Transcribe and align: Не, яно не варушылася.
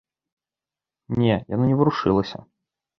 Не, 1.21 1.35
яно 1.57 1.63
не 1.71 1.75
варушылася. 1.85 2.47